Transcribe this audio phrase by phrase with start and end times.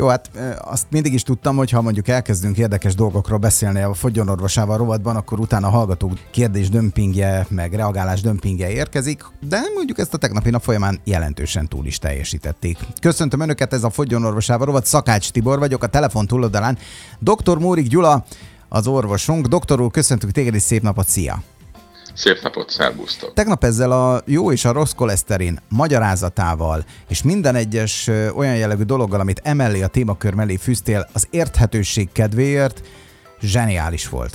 [0.00, 4.76] Jó, hát azt mindig is tudtam, hogy ha mondjuk elkezdünk érdekes dolgokról beszélni a fogyonorvosával
[4.76, 10.18] rovatban, akkor utána a hallgatók kérdés dömpingje, meg reagálás dömpingje érkezik, de mondjuk ezt a
[10.18, 12.78] tegnapi nap folyamán jelentősen túl is teljesítették.
[13.00, 16.78] Köszöntöm Önöket, ez a fogyonorvosával rovat, Szakács Tibor vagyok, a telefon túloldalán
[17.18, 17.58] dr.
[17.58, 18.24] Mórik Gyula,
[18.68, 19.46] az orvosunk.
[19.46, 21.42] Doktor úr, köszöntük téged, és szép napot, szia!
[22.14, 23.34] Szép napot, szervusztok!
[23.34, 29.20] Tegnap ezzel a jó és a rossz koleszterin magyarázatával, és minden egyes olyan jellegű dologgal,
[29.20, 32.80] amit emellé a témakör mellé fűztél, az érthetőség kedvéért
[33.40, 34.32] zseniális volt.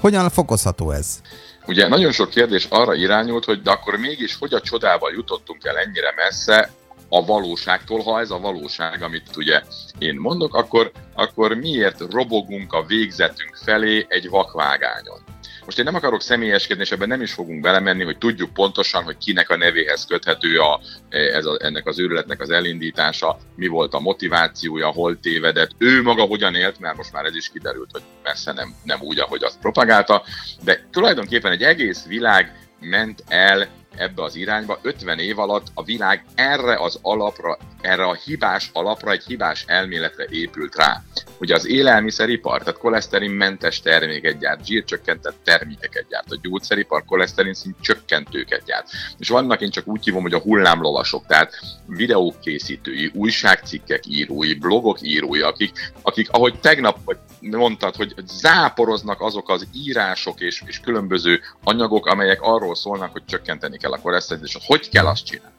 [0.00, 1.20] Hogyan fokozható ez?
[1.66, 5.76] Ugye nagyon sok kérdés arra irányult, hogy de akkor mégis hogy a csodával jutottunk el
[5.76, 6.70] ennyire messze,
[7.12, 9.62] a valóságtól, ha ez a valóság, amit ugye
[9.98, 15.20] én mondok, akkor, akkor miért robogunk a végzetünk felé egy vakvágányon?
[15.64, 19.16] Most én nem akarok személyeskedni, és ebben nem is fogunk belemenni, hogy tudjuk pontosan, hogy
[19.18, 24.00] kinek a nevéhez köthető a, ez a, ennek az őrületnek az elindítása, mi volt a
[24.00, 28.52] motivációja, hol tévedett, ő maga hogyan élt, mert most már ez is kiderült, hogy messze
[28.52, 30.22] nem, nem úgy, ahogy azt propagálta,
[30.64, 33.68] de tulajdonképpen egy egész világ ment el
[34.00, 34.78] ebbe az irányba.
[34.82, 40.24] 50 év alatt a világ erre az alapra, erre a hibás alapra, egy hibás elméletre
[40.30, 41.02] épült rá.
[41.38, 48.64] Ugye az élelmiszeripar, tehát koleszterinmentes terméket gyárt, zsírcsökkentett termékeket gyárt, a gyógyszeripar koleszterin szint csökkentőket
[48.64, 48.88] gyárt.
[49.18, 51.54] És vannak, én csak úgy hívom, hogy a hullámlovasok, tehát
[51.86, 56.98] videók készítői, újságcikkek írói, blogok írói, akik, akik ahogy tegnap
[57.40, 63.78] mondtad, hogy záporoznak azok az írások és, és különböző anyagok, amelyek arról szólnak, hogy csökkenteni
[63.78, 65.54] kell a koleszterint, és hogy kell azt csinálni.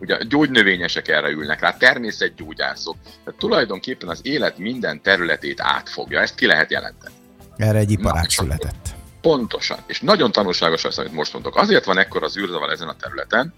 [0.00, 2.96] Ugye a gyógynövényesek erre ülnek rá, természetgyógyászok.
[3.02, 7.14] Tehát tulajdonképpen az élet minden területét átfogja, ezt ki lehet jelenteni.
[7.56, 8.96] Erre egy iparág született.
[9.20, 9.78] Pontosan.
[9.86, 11.56] És nagyon tanulságos az, amit most mondok.
[11.56, 13.54] Azért van ekkor az űrzavar ezen a területen,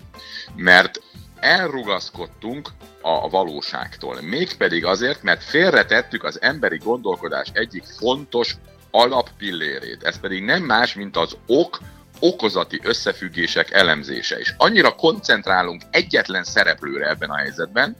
[0.57, 1.03] mert
[1.41, 2.69] elrugaszkodtunk
[3.03, 4.21] a valóságtól.
[4.21, 8.57] Mégpedig azért, mert félretettük az emberi gondolkodás egyik fontos
[8.91, 10.03] alappillérét.
[10.03, 11.79] Ez pedig nem más, mint az ok,
[12.21, 14.39] okozati összefüggések elemzése.
[14.39, 17.97] És annyira koncentrálunk egyetlen szereplőre ebben a helyzetben,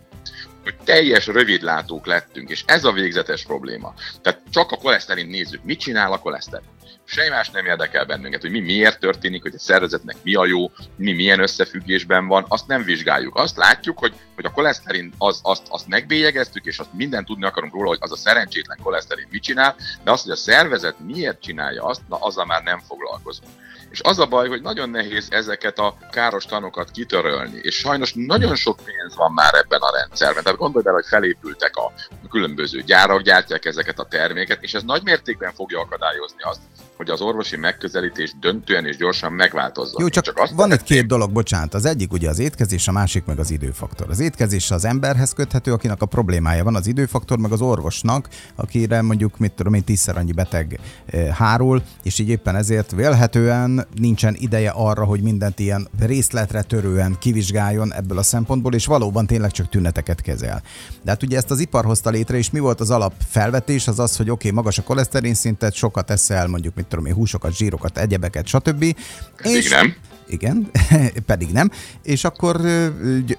[0.63, 3.95] hogy teljes rövidlátók lettünk, és ez a végzetes probléma.
[4.23, 6.69] Tehát csak a koleszterin nézzük, mit csinál a koleszterin
[7.11, 10.71] semmi más nem érdekel bennünket, hogy mi miért történik, hogy a szervezetnek mi a jó,
[10.97, 13.37] mi milyen összefüggésben van, azt nem vizsgáljuk.
[13.37, 17.73] Azt látjuk, hogy, hogy a koleszterin, az, azt, azt megbélyegeztük, és azt mindent tudni akarunk
[17.73, 21.85] róla, hogy az a szerencsétlen koleszterin mit csinál, de azt, hogy a szervezet miért csinálja
[21.85, 23.51] azt, na azzal már nem foglalkozunk.
[23.91, 28.55] És az a baj, hogy nagyon nehéz ezeket a káros tanokat kitörölni, és sajnos nagyon
[28.55, 30.43] sok pénz van már ebben a rendszerben.
[30.43, 31.93] Tehát gondolj bele, hogy felépültek a
[32.31, 36.61] különböző gyárak, gyártják ezeket a terméket, és ez nagy mértékben fogja akadályozni azt,
[37.01, 40.01] hogy az orvosi megközelítés döntően és gyorsan megváltozzon.
[40.01, 41.75] Jó, csak, csak azt van itt két dolog, bocsánat.
[41.75, 44.11] Az egyik ugye az étkezés, a másik meg az időfaktor.
[44.11, 49.03] Az étkezés az emberhez köthető, akinek a problémája van, az időfaktor meg az orvosnak, akire
[49.03, 54.35] mondjuk, mit tudom én, tízszer annyi beteg e, hárul, és így éppen ezért vélhetően nincsen
[54.39, 59.69] ideje arra, hogy mindent ilyen részletre törően kivizsgáljon ebből a szempontból, és valóban tényleg csak
[59.69, 60.63] tüneteket kezel.
[61.03, 63.89] De hát ugye ezt az ipar hozta létre, és mi volt az alap felvetés?
[63.89, 67.15] Az az, hogy oké, okay, magas a koleszterin szintet, sokat eszel, mondjuk mit tudom én,
[67.15, 68.97] húsokat, zsírokat, egyebeket, stb.
[69.37, 69.95] Pedig és nem.
[70.31, 70.71] Igen,
[71.27, 71.71] pedig nem.
[72.03, 72.61] És akkor,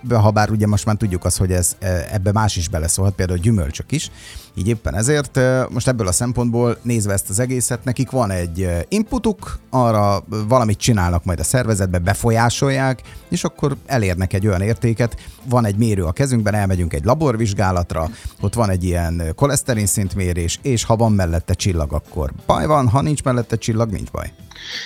[0.10, 1.76] ha bár ugye most már tudjuk azt, hogy ez,
[2.12, 4.12] ebbe más is beleszólhat, például gyümölcsök is,
[4.56, 5.40] így éppen ezért
[5.70, 11.24] most ebből a szempontból nézve ezt az egészet, nekik van egy inputuk, arra valamit csinálnak
[11.24, 16.54] majd a szervezetbe, befolyásolják, és akkor elérnek egy olyan értéket, van egy mérő a kezünkben,
[16.54, 18.10] elmegyünk egy laborvizsgálatra,
[18.42, 23.02] ott van egy ilyen koleszterin szintmérés, és ha van mellette csillag, akkor baj van, ha
[23.02, 24.32] nincs mellette csillag, nincs baj.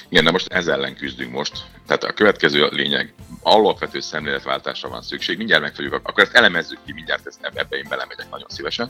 [0.09, 1.65] Igen, de most ez ellen küzdünk most.
[1.87, 5.37] Tehát a következő a lényeg, alapvető szemléletváltásra van szükség.
[5.37, 8.89] Mindjárt meg fogjuk, akkor ezt elemezzük ki, mindjárt ezt, ebbe én belemegyek nagyon szívesen.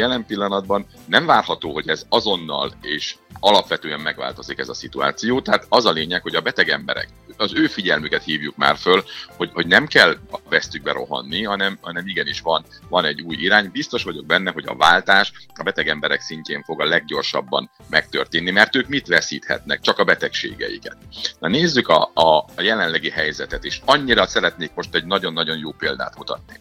[0.00, 5.40] Jelen pillanatban nem várható, hogy ez azonnal és alapvetően megváltozik ez a szituáció.
[5.40, 9.04] Tehát az a lényeg, hogy a beteg emberek, az ő figyelmüket hívjuk már föl,
[9.36, 13.70] hogy, hogy nem kell a vesztükbe rohanni, hanem, hanem igenis van, van egy új irány.
[13.70, 18.76] Biztos vagyok benne, hogy a váltás a beteg emberek szintjén fog a leggyorsabban megtörténni, mert
[18.76, 19.80] ők mit veszíthetnek?
[19.80, 20.96] Csak a betegségeiket.
[21.38, 23.82] Na nézzük a, a, a jelenlegi helyzetet is.
[23.84, 26.54] Annyira szeretnék most egy nagyon-nagyon jó példát mutatni.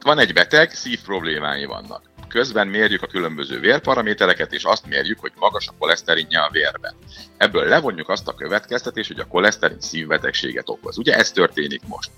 [0.00, 5.32] Van egy beteg, szív problémái vannak közben mérjük a különböző vérparamétereket, és azt mérjük, hogy
[5.38, 6.94] magas a koleszterinje a vérben.
[7.36, 10.98] Ebből levonjuk azt a következtetést, hogy a koleszterin szívbetegséget okoz.
[10.98, 12.10] Ugye ez történik most.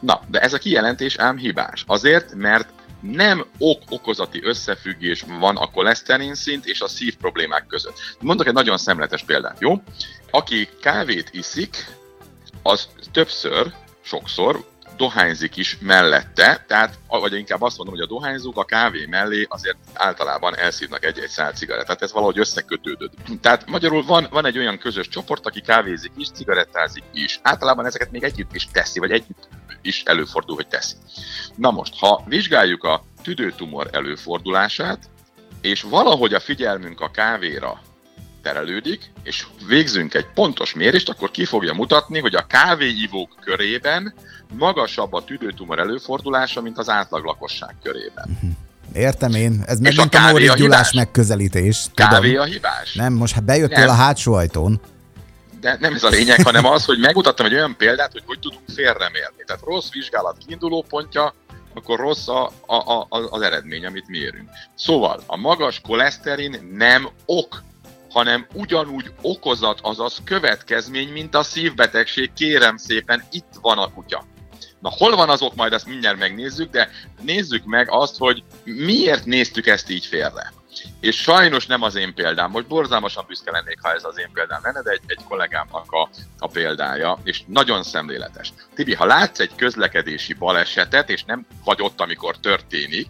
[0.00, 1.84] Na, de ez a kijelentés ám hibás.
[1.86, 2.68] Azért, mert
[3.00, 7.98] nem ok-okozati összefüggés van a koleszterin szint és a szív problémák között.
[8.20, 9.82] Mondok egy nagyon szemletes példát, jó?
[10.30, 11.86] Aki kávét iszik,
[12.62, 13.72] az többször,
[14.02, 14.64] sokszor
[14.96, 19.76] dohányzik is mellette, tehát, vagy inkább azt mondom, hogy a dohányzók a kávé mellé azért
[19.94, 23.12] általában elszívnak egy-egy szál cigarettát, ez valahogy összekötődött.
[23.40, 27.40] Tehát magyarul van, van egy olyan közös csoport, aki kávézik is, cigarettázik is.
[27.42, 29.48] Általában ezeket még együtt is teszi, vagy együtt
[29.82, 30.94] is előfordul, hogy teszi.
[31.54, 35.08] Na most, ha vizsgáljuk a tüdőtumor előfordulását,
[35.60, 37.80] és valahogy a figyelmünk a kávéra
[38.46, 44.14] terelődik, és végzünk egy pontos mérést, akkor ki fogja mutatni, hogy a kávéivók körében
[44.58, 48.38] magasabb a tüdőtumor előfordulása, mint az átlag lakosság körében.
[48.40, 48.50] Mhm.
[48.94, 51.82] Értem én, ez meg a, a Gyulás megközelítés.
[51.94, 52.10] Tudom.
[52.10, 52.94] Kávé a hibás?
[52.94, 53.88] Nem, most hát bejöttél nem.
[53.88, 54.80] a hátsó ajtón.
[55.60, 58.62] De nem ez a lényeg, hanem az, hogy megmutattam egy olyan példát, hogy hogy tudunk
[58.74, 59.42] félremérni.
[59.46, 61.34] Tehát rossz vizsgálat kiinduló pontja,
[61.74, 64.48] akkor rossz a, a, a, az eredmény, amit mérünk.
[64.74, 67.62] Szóval a magas koleszterin nem ok
[68.16, 72.32] hanem ugyanúgy okozat, azaz következmény, mint a szívbetegség.
[72.32, 74.24] Kérem szépen, itt van a kutya.
[74.80, 76.90] Na hol van azok, majd ezt mindjárt megnézzük, de
[77.20, 80.52] nézzük meg azt, hogy miért néztük ezt így félre.
[81.00, 84.60] És sajnos nem az én példám, most borzalmasan büszke lennék, ha ez az én példám
[84.62, 86.08] lenne, de egy, egy kollégámnak a,
[86.38, 88.52] a példája, és nagyon szemléletes.
[88.74, 93.06] Tibi, ha látsz egy közlekedési balesetet, és nem vagy ott, amikor történik,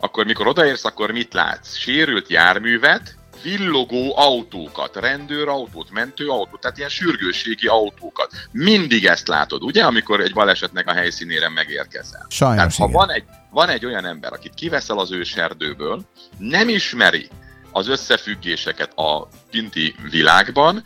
[0.00, 1.74] akkor mikor odaérsz, akkor mit látsz?
[1.74, 8.32] Sérült járművet, villogó autókat, rendőrautót, mentőautót, tehát ilyen sürgősségi autókat.
[8.50, 12.26] Mindig ezt látod, ugye, amikor egy balesetnek a helyszínére megérkezel.
[12.28, 16.02] Sajnos, tehát, ha van egy, van egy olyan ember, akit kiveszel az őserdőből,
[16.38, 17.28] nem ismeri
[17.70, 20.82] az összefüggéseket a kinti világban,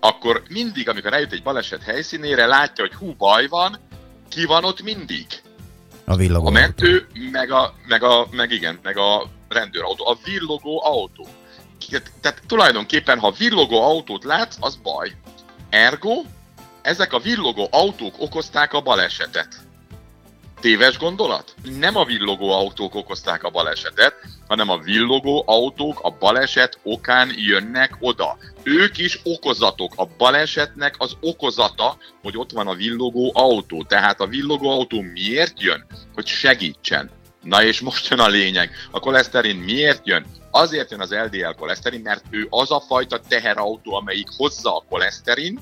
[0.00, 3.78] akkor mindig, amikor eljut egy baleset helyszínére, látja, hogy hú, baj van,
[4.28, 5.26] ki van ott mindig?
[6.04, 10.06] A villogó A mentő, meg, a, meg, a, meg igen, meg a rendőrautó.
[10.06, 11.26] A villogó autó
[12.20, 15.12] tehát tulajdonképpen, ha villogó autót látsz, az baj.
[15.70, 16.22] Ergo,
[16.82, 19.48] ezek a villogó autók okozták a balesetet.
[20.60, 21.54] Téves gondolat?
[21.78, 24.14] Nem a villogó autók okozták a balesetet,
[24.48, 28.38] hanem a villogó autók a baleset okán jönnek oda.
[28.62, 29.92] Ők is okozatok.
[29.96, 33.82] A balesetnek az okozata, hogy ott van a villogó autó.
[33.82, 35.86] Tehát a villogó autó miért jön?
[36.14, 37.10] Hogy segítsen.
[37.42, 38.70] Na és most jön a lényeg.
[38.90, 40.26] A koleszterin miért jön?
[40.54, 45.60] Azért jön az LDL koleszterin, mert ő az a fajta teherautó, amelyik hozza a koleszterint,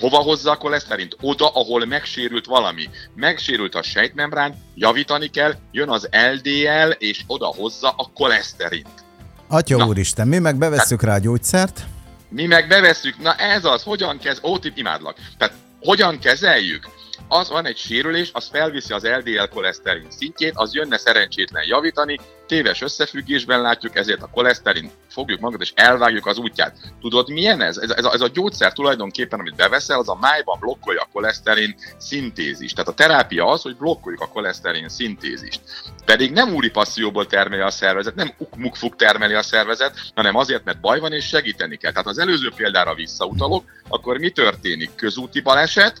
[0.00, 1.16] Hova hozza a koleszterint?
[1.20, 2.88] Oda, ahol megsérült valami.
[3.14, 8.88] Megsérült a sejtmembrán, javítani kell, jön az LDL, és oda hozza a koleszterint.
[9.48, 9.86] Atya na.
[9.86, 11.80] úristen, mi meg bevesszük rá a gyógyszert?
[12.28, 15.16] Mi meg bevesszük, na ez az, hogyan kezd, ó, imádlak.
[15.38, 16.88] Tehát hogyan kezeljük?
[17.28, 22.82] Az van egy sérülés, az felviszi az LDL koleszterin szintjét, az jönne szerencsétlen javítani, téves
[22.82, 26.76] összefüggésben látjuk, ezért a koleszterin fogjuk magunkat és elvágjuk az útját.
[27.00, 27.76] Tudod milyen ez?
[27.76, 31.74] Ez, ez, a, ez a gyógyszer tulajdonképpen, amit beveszel, az a májban blokkolja a koleszterin
[31.98, 32.74] szintézist.
[32.74, 35.60] Tehát a terápia az, hogy blokkoljuk a koleszterin szintézist.
[36.04, 40.80] Pedig nem úri passzióból termeli a szervezet, nem ukmukfuk termeli a szervezet, hanem azért, mert
[40.80, 41.90] baj van és segíteni kell.
[41.90, 44.94] Tehát az előző példára visszautalok, akkor mi történik?
[44.94, 46.00] Közúti baleset,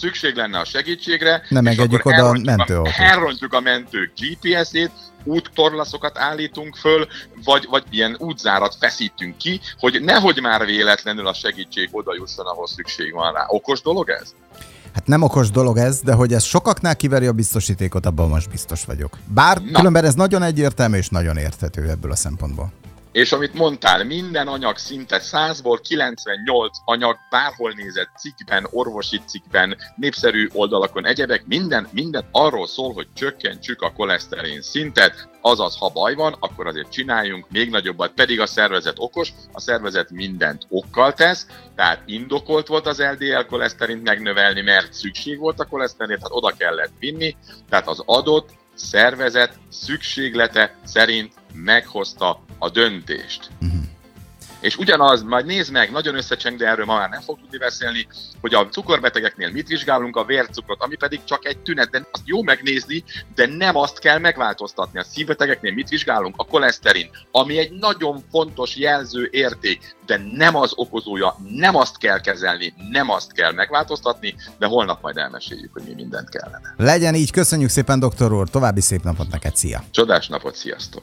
[0.00, 1.42] szükség lenne a segítségre.
[1.48, 2.94] Nem engedjük oda a mentőautót.
[2.96, 4.90] Elrontjuk a mentők GPS-ét,
[5.24, 7.06] úttorlaszokat állítunk föl,
[7.44, 12.66] vagy, vagy ilyen útzárat feszítünk ki, hogy nehogy már véletlenül a segítség oda jusson, ahol
[12.66, 13.44] szükség van rá.
[13.48, 14.34] Okos dolog ez?
[14.94, 18.84] Hát nem okos dolog ez, de hogy ez sokaknál kiveri a biztosítékot, abban most biztos
[18.84, 19.18] vagyok.
[19.26, 19.78] Bár Na.
[19.78, 22.72] különben ez nagyon egyértelmű és nagyon érthető ebből a szempontból.
[23.18, 30.48] És amit mondtál, minden anyag szinte 100-ból 98 anyag bárhol nézett cikkben, orvosi cikkben, népszerű
[30.52, 36.36] oldalakon, egyebek, minden, minden arról szól, hogy csökkentsük a koleszterin szintet, azaz ha baj van,
[36.40, 41.46] akkor azért csináljunk még nagyobbat, pedig a szervezet okos, a szervezet mindent okkal tesz,
[41.76, 46.92] tehát indokolt volt az LDL koleszterint megnövelni, mert szükség volt a koleszterinért, tehát oda kellett
[46.98, 47.36] vinni,
[47.68, 53.48] tehát az adott szervezet szükséglete szerint meghozta a döntést.
[53.60, 53.78] Uh-huh.
[54.60, 58.06] És ugyanaz, majd nézd meg, nagyon összecseng, de erről ma már nem fog tudni beszélni,
[58.40, 62.42] hogy a cukorbetegeknél mit vizsgálunk, a vércukrot, ami pedig csak egy tünet, de azt jó
[62.42, 64.98] megnézni, de nem azt kell megváltoztatni.
[64.98, 66.34] A szívbetegeknél mit vizsgálunk?
[66.38, 72.20] A koleszterin, ami egy nagyon fontos jelző érték, de nem az okozója, nem azt kell
[72.20, 76.74] kezelni, nem azt kell megváltoztatni, de holnap majd elmeséljük, hogy mi mindent kellene.
[76.76, 79.82] Legyen így, köszönjük szépen, doktor úr, további szép napot neked, szia!
[79.90, 80.96] Csodás napot, sziasztok!